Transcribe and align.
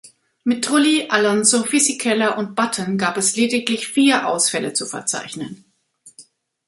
Mit 0.43 0.63
Trulli, 0.65 1.05
Alonso, 1.11 1.63
Fisichella 1.63 2.35
und 2.39 2.55
Button 2.55 2.97
gab 2.97 3.17
es 3.17 3.35
lediglich 3.35 3.87
vier 3.87 4.25
Ausfälle 4.27 4.73
zu 4.73 4.87
verzeichnen. 4.87 5.63